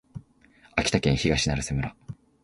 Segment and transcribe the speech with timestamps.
[0.75, 1.95] 秋田県東成瀬村